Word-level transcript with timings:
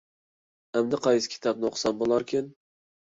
ئەمدى 0.79 0.99
قايسى 1.07 1.29
كىتابنى 1.33 1.69
ئوقۇسام 1.69 2.01
بولاركىن؟ 2.01 2.51